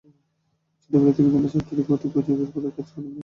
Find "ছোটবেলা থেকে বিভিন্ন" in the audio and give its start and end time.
0.81-1.47